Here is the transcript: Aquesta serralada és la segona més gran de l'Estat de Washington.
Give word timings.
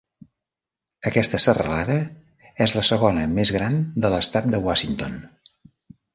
Aquesta 1.09 1.39
serralada 1.43 1.97
és 2.67 2.73
la 2.79 2.85
segona 2.91 3.27
més 3.35 3.53
gran 3.59 3.79
de 4.07 4.13
l'Estat 4.17 4.51
de 4.57 4.63
Washington. 4.67 5.23